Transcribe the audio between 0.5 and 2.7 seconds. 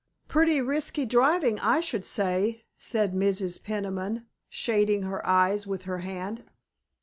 risky driving, I should say,"